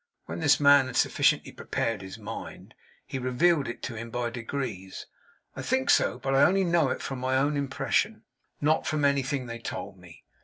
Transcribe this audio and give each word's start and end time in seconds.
When 0.25 0.39
this 0.39 0.59
man 0.59 0.87
had 0.87 0.95
sufficiently 0.95 1.51
prepared 1.51 2.01
his 2.01 2.17
mind, 2.17 2.73
he 3.05 3.19
revealed 3.19 3.67
it 3.67 3.83
to 3.83 3.93
him 3.93 4.09
by 4.09 4.31
degrees. 4.31 5.05
I 5.55 5.61
think 5.61 5.91
so, 5.91 6.17
but 6.17 6.33
I 6.33 6.41
only 6.41 6.63
know 6.63 6.89
it 6.89 7.03
from 7.03 7.19
my 7.19 7.37
own 7.37 7.55
impression: 7.55 8.23
now 8.59 8.81
from 8.81 9.05
anything 9.05 9.45
they 9.45 9.59
told 9.59 9.99
me. 9.99 10.23